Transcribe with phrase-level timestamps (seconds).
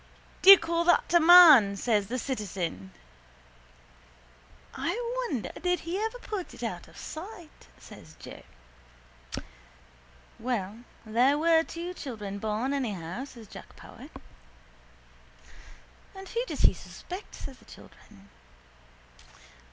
[0.41, 1.75] —Do you call that a man?
[1.75, 2.91] says the citizen.
[4.73, 4.97] —I
[5.29, 8.41] wonder did he ever put it out of sight, says Joe.
[10.39, 14.09] —Well, there were two children born anyhow, says Jack Power.
[16.15, 17.35] —And who does he suspect?
[17.35, 18.29] says the citizen.